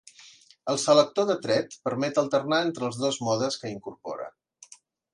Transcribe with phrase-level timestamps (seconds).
[0.71, 4.31] El selector de tret permet alternar entre els dos modes que incorpora.